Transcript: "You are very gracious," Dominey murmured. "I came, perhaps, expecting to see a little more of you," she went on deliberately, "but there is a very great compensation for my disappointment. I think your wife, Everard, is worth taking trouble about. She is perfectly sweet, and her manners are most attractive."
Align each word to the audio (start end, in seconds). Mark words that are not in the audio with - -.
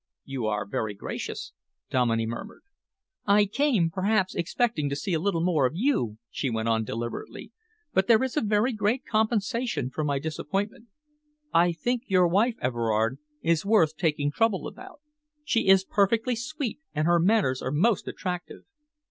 "You 0.25 0.47
are 0.47 0.65
very 0.65 0.95
gracious," 0.95 1.53
Dominey 1.91 2.25
murmured. 2.25 2.63
"I 3.27 3.45
came, 3.45 3.91
perhaps, 3.91 4.33
expecting 4.33 4.89
to 4.89 4.95
see 4.95 5.13
a 5.13 5.19
little 5.19 5.43
more 5.43 5.67
of 5.67 5.75
you," 5.75 6.17
she 6.31 6.49
went 6.49 6.67
on 6.67 6.83
deliberately, 6.83 7.51
"but 7.93 8.07
there 8.07 8.23
is 8.23 8.35
a 8.35 8.41
very 8.41 8.73
great 8.73 9.05
compensation 9.05 9.91
for 9.91 10.03
my 10.03 10.17
disappointment. 10.17 10.87
I 11.53 11.71
think 11.71 12.05
your 12.07 12.27
wife, 12.27 12.55
Everard, 12.61 13.19
is 13.43 13.63
worth 13.63 13.95
taking 13.95 14.31
trouble 14.31 14.65
about. 14.67 15.01
She 15.43 15.67
is 15.67 15.85
perfectly 15.85 16.35
sweet, 16.35 16.79
and 16.95 17.05
her 17.05 17.19
manners 17.19 17.61
are 17.61 17.69
most 17.71 18.07
attractive." 18.07 18.63